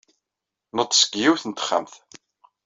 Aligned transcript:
Neḍḍes 0.75 1.01
deg 1.03 1.13
yiwet 1.21 1.43
n 1.45 1.51
texxamt. 1.53 1.93